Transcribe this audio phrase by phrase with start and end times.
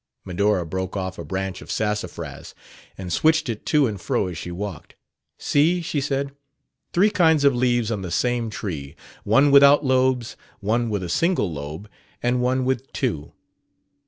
[0.25, 2.55] Medora broke off a branch of sassafras
[2.97, 4.95] and swished it to and fro as she walked.
[5.37, 6.31] "See," she said;
[6.91, 8.95] "three kinds of leaves on the same tree:
[9.25, 11.87] one without lobes, one with a single lobe,
[12.23, 13.33] and one with two."